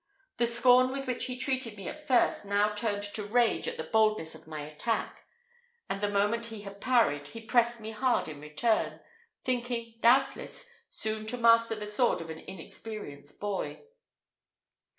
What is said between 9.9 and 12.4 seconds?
doubtless, soon to master the sword of an